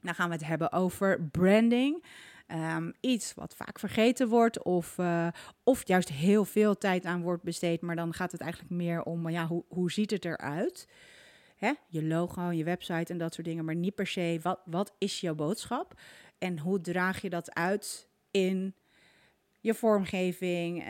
[0.00, 2.04] Dan gaan we het hebben over branding.
[2.48, 5.28] Um, iets wat vaak vergeten wordt of, uh,
[5.64, 7.80] of juist heel veel tijd aan wordt besteed.
[7.80, 10.88] Maar dan gaat het eigenlijk meer om, ja, hoe, hoe ziet het eruit?
[11.56, 11.72] Hè?
[11.88, 13.64] Je logo, je website en dat soort dingen.
[13.64, 16.00] Maar niet per se, wat, wat is jouw boodschap?
[16.38, 18.74] En hoe draag je dat uit in
[19.60, 20.86] je vormgeving, uh,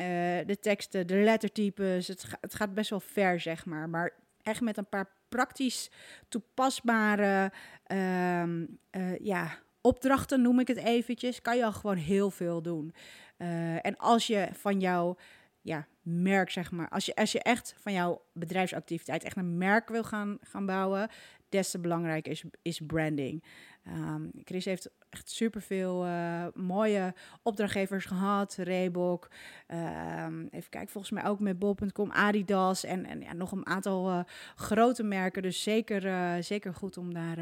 [0.47, 2.09] de teksten, de lettertypes.
[2.09, 3.89] Het, het gaat best wel ver, zeg maar.
[3.89, 4.13] Maar
[4.43, 5.91] echt met een paar praktisch
[6.29, 7.53] toepasbare
[7.93, 12.95] uh, ja, opdrachten, noem ik het eventjes, kan je al gewoon heel veel doen.
[13.39, 15.17] Uh, en als je van jouw
[15.61, 19.89] ja, merk, zeg maar, als je, als je echt van jouw bedrijfsactiviteit echt een merk
[19.89, 21.09] wil gaan, gaan bouwen,
[21.49, 23.45] des te belangrijker is, is branding.
[23.87, 28.55] Um, Chris heeft echt superveel uh, mooie opdrachtgevers gehad.
[28.55, 29.31] Reebok,
[29.69, 34.11] um, even kijken, volgens mij ook met bol.com, Adidas en, en ja, nog een aantal
[34.11, 34.21] uh,
[34.57, 35.43] grote merken.
[35.43, 36.03] Dus zeker,
[36.45, 37.39] zeker goed om daar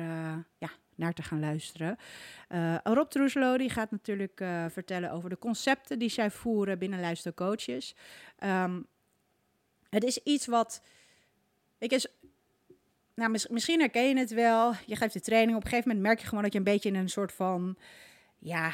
[0.58, 1.96] ja, naar te gaan luisteren.
[2.48, 7.00] Uh, Rob Troeslo die gaat natuurlijk uh, vertellen over de concepten die zij voeren binnen
[7.00, 7.94] luistercoaches.
[8.44, 8.86] Um,
[9.90, 10.82] het is iets wat.
[11.78, 12.06] Ik is,
[13.14, 14.72] nou, mis, misschien herken je het wel.
[14.86, 15.56] Je geeft de training.
[15.56, 17.76] Op een gegeven moment merk je gewoon dat je een beetje in een soort van.
[18.38, 18.72] Ja.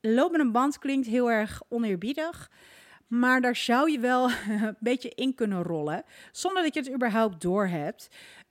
[0.00, 2.50] Lopen een band klinkt heel erg oneerbiedig.
[3.06, 6.04] Maar daar zou je wel een beetje in kunnen rollen.
[6.32, 8.08] Zonder dat je het überhaupt doorhebt.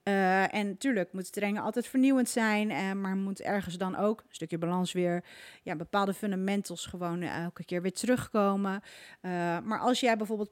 [0.08, 4.34] Uh, en natuurlijk moet trainingen altijd vernieuwend zijn, uh, maar moet ergens dan ook een
[4.34, 5.24] stukje balans weer,
[5.62, 8.82] ja, bepaalde fundamentals gewoon uh, elke keer weer terugkomen.
[9.64, 10.50] maar als jij bijvoorbeeld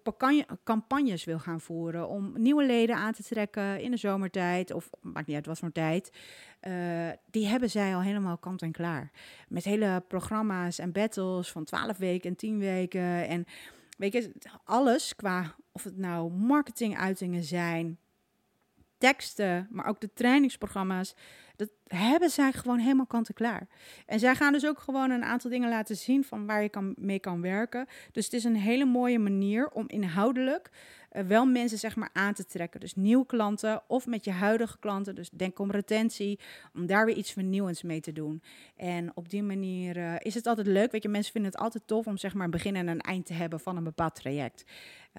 [0.64, 5.26] campagnes wil gaan voeren om nieuwe leden aan te trekken in de zomertijd, of maakt
[5.26, 6.10] niet uit wat voor tijd,
[7.30, 9.10] die hebben zij al helemaal kant en klaar.
[9.48, 13.44] Met hele programma's en battles van 12 weken en 10 weken en
[13.98, 14.32] weet je,
[14.64, 17.98] alles qua of het nou marketinguitingen zijn
[18.98, 21.14] teksten, maar ook de trainingsprogramma's.
[21.56, 23.68] Dat hebben zij gewoon helemaal kant-en-klaar.
[24.06, 26.94] En zij gaan dus ook gewoon een aantal dingen laten zien van waar je kan,
[26.96, 27.86] mee kan werken.
[28.12, 30.70] Dus het is een hele mooie manier om inhoudelijk
[31.24, 32.80] wel mensen zeg maar aan te trekken.
[32.80, 35.14] Dus nieuwe klanten of met je huidige klanten.
[35.14, 36.38] Dus denk om retentie,
[36.74, 38.42] om daar weer iets vernieuwends mee te doen.
[38.76, 40.92] En op die manier uh, is het altijd leuk.
[40.92, 43.26] Weet je, mensen vinden het altijd tof om zeg maar een begin en een eind
[43.26, 44.64] te hebben van een bepaald traject.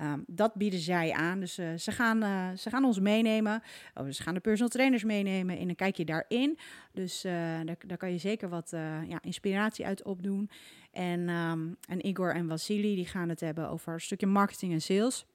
[0.01, 1.39] Um, dat bieden zij aan.
[1.39, 3.62] Dus uh, ze, gaan, ze gaan ons meenemen.
[3.93, 6.57] Oh, ze gaan de personal trainers meenemen in een kijkje daarin.
[6.91, 8.69] Dus daar, daar, kan je zeker wat
[9.07, 10.49] ja, inspiratie uit opdoen.
[10.91, 14.81] En, um, en Igor en Vasili die gaan het hebben over een stukje marketing en
[14.81, 15.25] sales.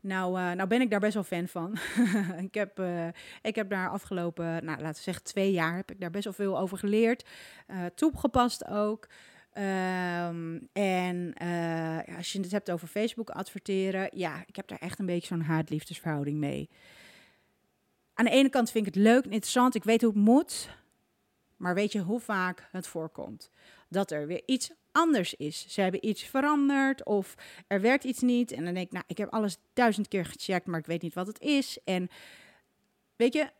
[0.00, 1.78] Nou, uh, nou ben ik daar best wel fan van.
[2.46, 3.06] ik, heb, uh,
[3.42, 6.32] ik heb daar afgelopen, nou, laten we zeggen twee jaar, heb ik daar best wel
[6.32, 7.24] veel over geleerd.
[7.70, 9.08] Uh, toegepast ook.
[9.54, 11.34] Um, en
[12.16, 15.40] als je het hebt over Facebook adverteren, ja, ik heb daar echt een beetje zo'n
[15.40, 16.70] haat-liefdesverhouding mee.
[18.14, 20.70] Aan de ene kant vind ik het leuk en interessant, ik weet hoe het moet,
[21.56, 23.50] maar weet je hoe vaak het voorkomt?
[23.88, 25.64] Dat er weer iets anders is.
[25.68, 27.34] Ze hebben iets veranderd of
[27.66, 28.52] er werkt iets niet.
[28.52, 31.14] En dan denk ik, nou, ik heb alles duizend keer gecheckt, maar ik weet niet
[31.14, 31.78] wat het is.
[31.84, 32.08] En
[33.16, 33.50] weet je,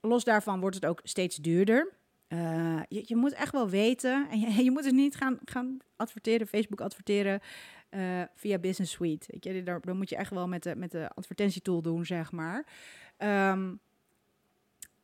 [0.00, 1.92] los daarvan wordt het ook steeds duurder.
[2.28, 4.28] Uh, je, je, moet echt wel weten.
[4.30, 7.40] En je, je moet dus niet gaan, gaan adverteren, Facebook adverteren
[7.90, 9.38] uh, via Business Suite.
[9.40, 12.66] Weet daar, dan moet je echt wel met de, met de advertentietool doen, zeg maar.
[13.18, 13.80] Um,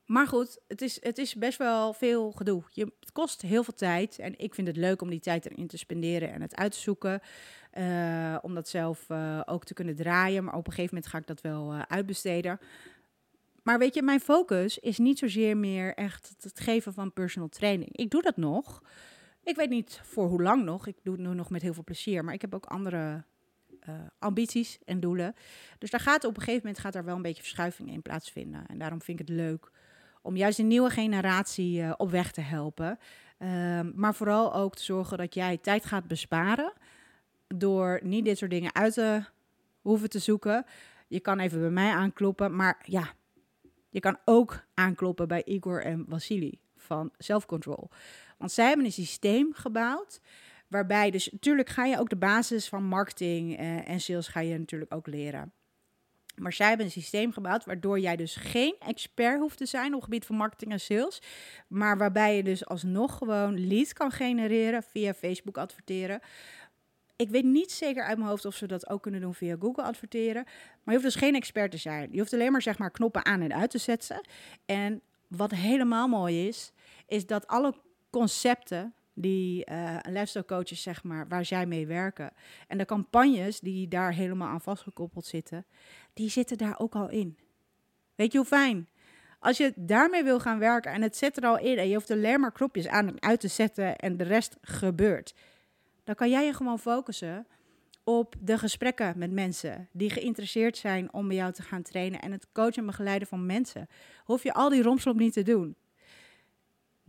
[0.06, 2.62] maar goed, het is, het is best wel veel gedoe.
[2.70, 4.18] Je, het kost heel veel tijd.
[4.18, 6.78] En ik vind het leuk om die tijd erin te spenderen en het uit te
[6.78, 7.20] zoeken.
[7.78, 9.06] Uh, om dat zelf
[9.44, 10.44] ook te kunnen draaien.
[10.44, 12.58] Maar op een gegeven moment ga ik dat wel uitbesteden.
[13.62, 17.96] Maar weet je, mijn focus is niet zozeer meer echt het geven van personal training.
[17.96, 18.82] Ik doe dat nog.
[19.42, 20.86] Ik weet niet voor hoe lang nog.
[20.86, 22.24] Ik doe het nu nog met heel veel plezier.
[22.24, 23.24] Maar ik heb ook andere
[24.18, 25.34] ambities en doelen.
[25.78, 28.66] Dus daar gaat op een gegeven moment gaat er wel een beetje verschuiving in plaatsvinden.
[28.66, 29.70] En daarom vind ik het leuk
[30.26, 32.98] om juist een nieuwe generatie uh, op weg te helpen.
[33.38, 36.72] Uh, maar vooral ook te zorgen dat jij tijd gaat besparen.
[37.46, 39.24] Door niet dit soort dingen uit te
[39.80, 40.66] hoeven te zoeken.
[41.08, 42.56] Je kan even bij mij aankloppen.
[42.56, 43.12] Maar ja,
[43.88, 47.90] Je kan ook aankloppen bij Igor en Vasily van Self Control.
[48.38, 50.20] Want zij hebben een systeem gebouwd
[50.68, 54.58] waarbij dus natuurlijk ga je ook de basis van marketing eh, en sales ga je
[54.58, 55.52] natuurlijk ook leren.
[56.36, 59.92] Maar zij hebben een systeem gebouwd waardoor jij dus geen expert hoeft te zijn op
[59.92, 61.22] het gebied van marketing en sales.
[61.68, 66.20] Maar waarbij je dus alsnog gewoon leads kan genereren via Facebook adverteren.
[67.16, 69.82] Ik weet niet zeker uit mijn hoofd of ze dat ook kunnen doen via Google
[69.82, 70.44] adverteren.
[70.44, 72.08] Maar je hoeft dus geen expert te zijn.
[72.12, 74.20] Je hoeft alleen maar zeg maar knoppen aan en uit te zetten.
[74.66, 76.72] En wat helemaal mooi is,
[77.06, 77.74] is dat alle
[78.10, 82.32] concepten die uh, lifestyle coaches, zeg maar, waar zij mee werken.
[82.68, 85.64] En de campagnes die daar helemaal aan vastgekoppeld zitten,
[86.12, 87.38] die zitten daar ook al in.
[88.14, 88.88] Weet je hoe fijn?
[89.38, 92.10] Als je daarmee wil gaan werken en het zit er al in en je hoeft
[92.10, 95.34] alleen maar knopjes aan uit te zetten en de rest gebeurt,
[96.04, 97.46] dan kan jij je gewoon focussen
[98.04, 102.32] op de gesprekken met mensen die geïnteresseerd zijn om bij jou te gaan trainen en
[102.32, 103.88] het coachen en begeleiden van mensen.
[104.24, 105.76] Hoef je al die romslop niet te doen.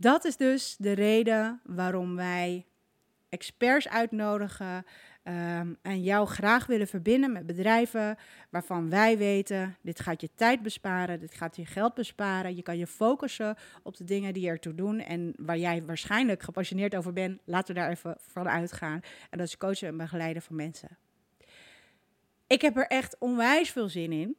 [0.00, 2.66] Dat is dus de reden waarom wij
[3.28, 4.84] experts uitnodigen
[5.24, 8.16] um, en jou graag willen verbinden met bedrijven
[8.50, 12.56] waarvan wij weten, dit gaat je tijd besparen, dit gaat je geld besparen.
[12.56, 16.96] Je kan je focussen op de dingen die ertoe doen en waar jij waarschijnlijk gepassioneerd
[16.96, 17.40] over bent.
[17.44, 19.00] Laten we daar even van uitgaan.
[19.30, 20.98] En dat is coachen en begeleiden van mensen.
[22.46, 24.36] Ik heb er echt onwijs veel zin in.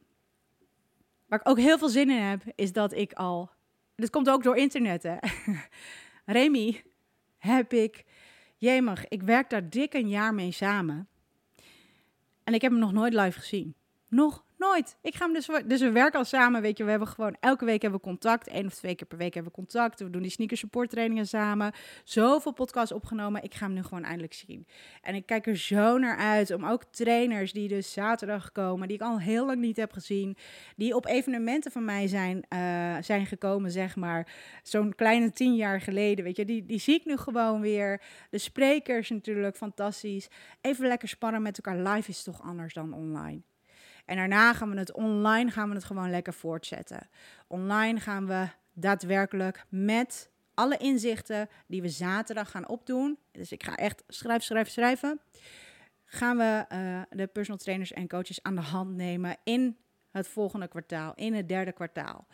[1.26, 3.50] Waar ik ook heel veel zin in heb, is dat ik al
[4.00, 5.16] dit komt ook door internet, hè.
[6.34, 6.82] Remy
[7.38, 8.04] heb ik...
[8.56, 11.08] Jemig, ik werk daar dik een jaar mee samen.
[12.44, 13.74] En ik heb hem nog nooit live gezien.
[14.08, 14.96] Nog Nooit.
[15.02, 16.84] Ik ga hem dus, dus we werken al samen, weet je.
[16.84, 18.52] We hebben gewoon elke week hebben we contact.
[18.52, 20.00] Eén of twee keer per week hebben we contact.
[20.00, 21.72] We doen die sneaker support trainingen samen.
[22.04, 23.42] Zoveel podcasts opgenomen.
[23.42, 24.66] Ik ga hem nu gewoon eindelijk zien.
[25.02, 28.96] En ik kijk er zo naar uit om ook trainers die dus zaterdag komen, die
[28.96, 30.36] ik al heel lang niet heb gezien,
[30.76, 34.32] die op evenementen van mij zijn, uh, zijn gekomen, zeg maar.
[34.62, 36.44] Zo'n kleine tien jaar geleden, weet je.
[36.44, 38.02] Die, die zie ik nu gewoon weer.
[38.30, 40.28] De sprekers natuurlijk, fantastisch.
[40.60, 41.94] Even lekker spannen met elkaar.
[41.94, 43.42] Live is toch anders dan online.
[44.06, 47.08] En daarna gaan we het online gaan we het gewoon lekker voortzetten.
[47.46, 53.18] Online gaan we daadwerkelijk met alle inzichten die we zaterdag gaan opdoen.
[53.32, 55.20] Dus ik ga echt schrijven, schrijven, schrijven.
[56.04, 59.76] Gaan we uh, de personal trainers en coaches aan de hand nemen in
[60.10, 62.26] het volgende kwartaal, in het derde kwartaal.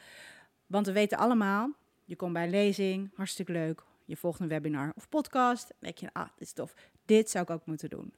[0.66, 1.72] Want we weten allemaal,
[2.04, 3.82] je komt bij een lezing, hartstikke leuk.
[4.04, 5.68] Je volgt een webinar of podcast.
[5.68, 6.74] Dan denk je, ah, dit is tof.
[7.04, 8.14] Dit zou ik ook moeten doen.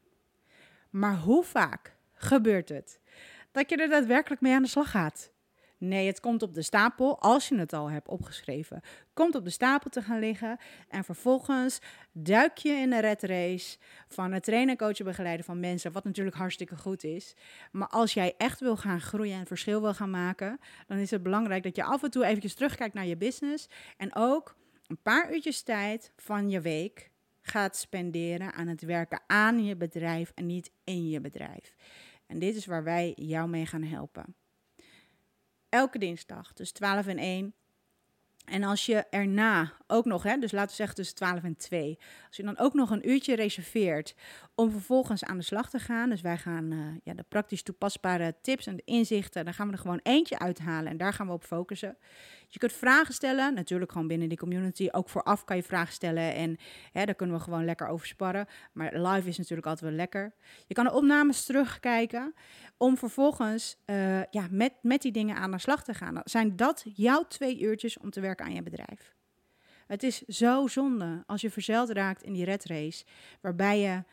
[0.90, 3.00] Maar hoe vaak gebeurt het
[3.58, 5.32] dat je er daadwerkelijk mee aan de slag gaat.
[5.78, 8.80] Nee, het komt op de stapel, als je het al hebt opgeschreven,
[9.14, 10.58] komt op de stapel te gaan liggen.
[10.88, 11.78] En vervolgens
[12.12, 16.36] duik je in de red race van het trainen, coachen, begeleiden van mensen, wat natuurlijk
[16.36, 17.34] hartstikke goed is.
[17.72, 21.22] Maar als jij echt wil gaan groeien en verschil wil gaan maken, dan is het
[21.22, 23.68] belangrijk dat je af en toe eventjes terugkijkt naar je business.
[23.96, 29.64] En ook een paar uurtjes tijd van je week gaat spenderen aan het werken aan
[29.64, 31.74] je bedrijf en niet in je bedrijf.
[32.28, 34.34] En dit is waar wij jou mee gaan helpen.
[35.68, 37.54] Elke dinsdag tussen 12 en 1
[38.48, 41.98] en als je erna ook nog, hè, dus laten we zeggen tussen 12 en 2,
[42.26, 44.14] als je dan ook nog een uurtje reserveert
[44.54, 46.10] om vervolgens aan de slag te gaan.
[46.10, 49.72] Dus wij gaan uh, ja, de praktisch toepasbare tips en de inzichten, daar gaan we
[49.72, 51.96] er gewoon eentje uithalen en daar gaan we op focussen.
[52.50, 54.88] Je kunt vragen stellen, natuurlijk gewoon binnen die community.
[54.90, 56.56] Ook vooraf kan je vragen stellen en
[56.92, 58.46] hè, daar kunnen we gewoon lekker over sparren.
[58.72, 60.34] Maar live is natuurlijk altijd wel lekker.
[60.66, 62.34] Je kan de opnames terugkijken
[62.76, 66.20] om vervolgens uh, ja, met, met die dingen aan de slag te gaan.
[66.24, 69.16] zijn dat jouw twee uurtjes om te werken aan je bedrijf.
[69.86, 73.04] Het is zo zonde als je verzeild raakt in die red race,
[73.40, 74.04] waarbij je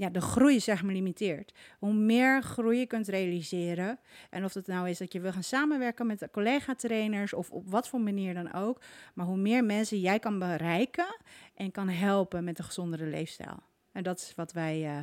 [0.00, 1.52] ja, de groei zeg maar limiteert.
[1.78, 3.98] Hoe meer groei je kunt realiseren,
[4.30, 7.88] en of het nou is dat je wil gaan samenwerken met collega-trainers of op wat
[7.88, 8.80] voor manier dan ook,
[9.14, 11.16] maar hoe meer mensen jij kan bereiken
[11.54, 13.62] en kan helpen met een gezondere leefstijl.
[13.92, 15.02] En dat is wat wij uh,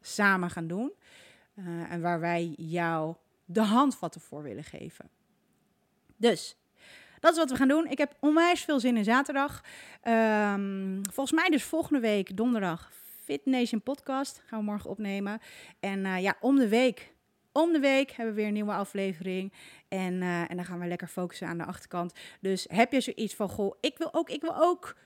[0.00, 0.92] samen gaan doen
[1.54, 5.08] uh, en waar wij jou de handvatten voor willen geven.
[6.16, 6.56] Dus
[7.20, 7.86] dat is wat we gaan doen.
[7.90, 9.62] Ik heb onwijs veel zin in zaterdag.
[10.04, 12.90] Um, volgens mij dus volgende week donderdag
[13.26, 15.40] Fit Nation podcast gaan we morgen opnemen.
[15.80, 17.14] En uh, ja, om de week.
[17.52, 19.52] Om de week hebben we weer een nieuwe aflevering.
[19.88, 22.12] En, uh, en dan gaan we lekker focussen aan de achterkant.
[22.40, 24.96] Dus heb je zoiets van, goh, ik wil ook, ik wil ook.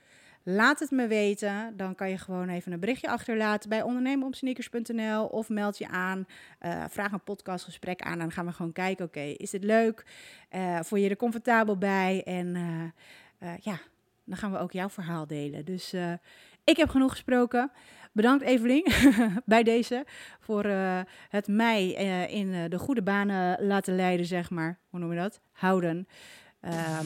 [0.43, 1.77] Laat het me weten.
[1.77, 6.25] Dan kan je gewoon even een berichtje achterlaten bij ondernemeropsneakers.nl of meld je aan.
[6.61, 8.19] Uh, vraag een podcastgesprek aan.
[8.19, 10.05] Dan gaan we gewoon kijken, oké, is dit leuk?
[10.51, 12.23] Uh, voel je er comfortabel bij?
[12.25, 12.53] En
[13.61, 13.79] ja,
[14.23, 15.65] dan gaan we ook jouw verhaal delen.
[15.65, 15.93] Dus
[16.63, 17.71] ik heb genoeg gesproken.
[18.11, 18.85] Bedankt Evelien
[19.45, 20.05] bij deze
[20.39, 20.99] voor uh,
[21.29, 24.79] het mij uh, in uh, de goede banen laten leiden, zeg maar.
[24.89, 25.41] Hoe noem je dat?
[25.51, 26.07] Houden.
[26.61, 27.05] ehm,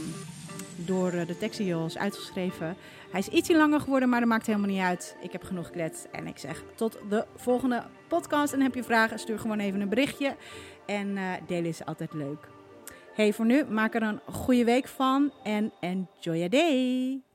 [0.76, 2.76] door de Textios is uitgeschreven.
[3.12, 5.18] Hij is ietsje langer geworden, maar dat maakt helemaal niet uit.
[5.22, 8.54] Ik heb genoeg gekletst en ik zeg tot de volgende podcast.
[8.54, 10.36] En heb je vragen, stuur gewoon even een berichtje.
[10.86, 12.48] En uh, delen is altijd leuk.
[13.14, 17.35] Hey, voor nu, maak er een goede week van en enjoy your day.